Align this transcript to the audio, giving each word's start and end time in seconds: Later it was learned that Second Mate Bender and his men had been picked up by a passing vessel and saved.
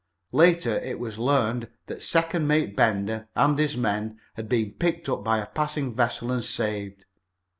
Later 0.31 0.79
it 0.79 0.97
was 0.99 1.19
learned 1.19 1.69
that 1.85 2.01
Second 2.01 2.47
Mate 2.47 2.75
Bender 2.75 3.27
and 3.35 3.55
his 3.59 3.77
men 3.77 4.19
had 4.33 4.49
been 4.49 4.71
picked 4.71 5.07
up 5.07 5.23
by 5.23 5.37
a 5.37 5.45
passing 5.45 5.93
vessel 5.93 6.31
and 6.31 6.43
saved. 6.43 7.05